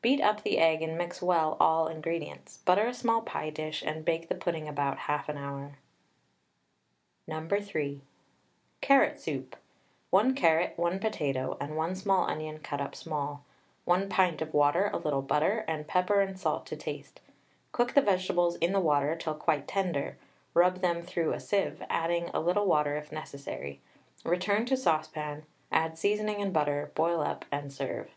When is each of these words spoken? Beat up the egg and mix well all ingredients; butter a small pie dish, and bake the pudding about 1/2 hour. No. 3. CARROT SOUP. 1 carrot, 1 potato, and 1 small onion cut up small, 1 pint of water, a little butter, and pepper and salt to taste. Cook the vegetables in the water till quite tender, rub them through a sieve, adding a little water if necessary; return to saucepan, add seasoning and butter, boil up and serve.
Beat 0.00 0.20
up 0.20 0.44
the 0.44 0.58
egg 0.58 0.80
and 0.80 0.96
mix 0.96 1.20
well 1.20 1.56
all 1.58 1.88
ingredients; 1.88 2.58
butter 2.58 2.86
a 2.86 2.94
small 2.94 3.20
pie 3.22 3.50
dish, 3.50 3.82
and 3.82 4.04
bake 4.04 4.28
the 4.28 4.36
pudding 4.36 4.68
about 4.68 4.96
1/2 5.08 5.36
hour. 5.36 5.78
No. 7.26 7.48
3. 7.60 8.00
CARROT 8.80 9.18
SOUP. 9.20 9.56
1 10.10 10.36
carrot, 10.36 10.74
1 10.76 11.00
potato, 11.00 11.56
and 11.60 11.76
1 11.76 11.96
small 11.96 12.30
onion 12.30 12.60
cut 12.60 12.80
up 12.80 12.94
small, 12.94 13.42
1 13.86 14.08
pint 14.08 14.40
of 14.40 14.54
water, 14.54 14.88
a 14.92 14.98
little 14.98 15.20
butter, 15.20 15.64
and 15.66 15.88
pepper 15.88 16.20
and 16.20 16.38
salt 16.38 16.64
to 16.66 16.76
taste. 16.76 17.20
Cook 17.72 17.94
the 17.94 18.02
vegetables 18.02 18.54
in 18.58 18.72
the 18.72 18.78
water 18.78 19.16
till 19.16 19.34
quite 19.34 19.66
tender, 19.66 20.16
rub 20.54 20.76
them 20.76 21.02
through 21.02 21.32
a 21.32 21.40
sieve, 21.40 21.82
adding 21.90 22.28
a 22.32 22.38
little 22.38 22.66
water 22.66 22.96
if 22.96 23.10
necessary; 23.10 23.80
return 24.24 24.64
to 24.66 24.76
saucepan, 24.76 25.44
add 25.72 25.98
seasoning 25.98 26.40
and 26.40 26.52
butter, 26.52 26.92
boil 26.94 27.20
up 27.20 27.44
and 27.50 27.72
serve. 27.72 28.12